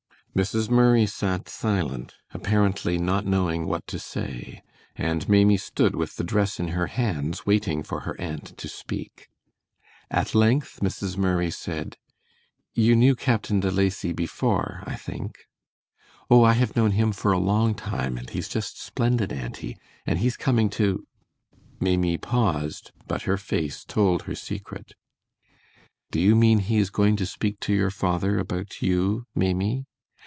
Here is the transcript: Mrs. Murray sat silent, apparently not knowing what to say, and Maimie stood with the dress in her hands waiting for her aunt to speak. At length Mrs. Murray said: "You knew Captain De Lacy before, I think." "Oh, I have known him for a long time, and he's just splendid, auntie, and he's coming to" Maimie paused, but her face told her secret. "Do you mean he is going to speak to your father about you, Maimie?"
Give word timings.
Mrs. 0.33 0.69
Murray 0.69 1.05
sat 1.07 1.49
silent, 1.49 2.15
apparently 2.33 2.97
not 2.97 3.25
knowing 3.25 3.65
what 3.67 3.85
to 3.87 3.99
say, 3.99 4.63
and 4.95 5.27
Maimie 5.27 5.57
stood 5.57 5.93
with 5.93 6.15
the 6.15 6.23
dress 6.23 6.57
in 6.57 6.69
her 6.69 6.87
hands 6.87 7.45
waiting 7.45 7.83
for 7.83 7.99
her 8.07 8.15
aunt 8.17 8.57
to 8.57 8.69
speak. 8.69 9.27
At 10.09 10.33
length 10.33 10.79
Mrs. 10.81 11.17
Murray 11.17 11.51
said: 11.51 11.97
"You 12.73 12.95
knew 12.95 13.13
Captain 13.13 13.59
De 13.59 13.69
Lacy 13.69 14.13
before, 14.13 14.83
I 14.85 14.95
think." 14.95 15.37
"Oh, 16.29 16.45
I 16.45 16.53
have 16.53 16.77
known 16.77 16.91
him 16.91 17.11
for 17.11 17.33
a 17.33 17.37
long 17.53 17.75
time, 17.75 18.17
and 18.17 18.29
he's 18.29 18.47
just 18.47 18.81
splendid, 18.81 19.33
auntie, 19.33 19.75
and 20.05 20.19
he's 20.19 20.37
coming 20.37 20.69
to" 20.79 21.03
Maimie 21.81 22.17
paused, 22.17 22.93
but 23.05 23.23
her 23.23 23.35
face 23.35 23.83
told 23.83 24.21
her 24.23 24.35
secret. 24.35 24.93
"Do 26.09 26.21
you 26.21 26.37
mean 26.37 26.59
he 26.59 26.77
is 26.77 26.89
going 26.89 27.17
to 27.17 27.25
speak 27.25 27.59
to 27.65 27.73
your 27.73 27.91
father 27.91 28.39
about 28.39 28.81
you, 28.81 29.25
Maimie?" 29.35 29.87